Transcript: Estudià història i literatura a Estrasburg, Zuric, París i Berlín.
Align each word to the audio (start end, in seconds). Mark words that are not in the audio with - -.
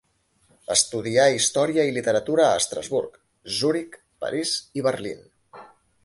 Estudià 0.75 1.25
història 1.33 1.83
i 1.89 1.91
literatura 1.97 2.47
a 2.47 2.55
Estrasburg, 2.61 3.19
Zuric, 3.57 3.97
París 4.25 4.55
i 4.81 4.85
Berlín. 4.89 5.21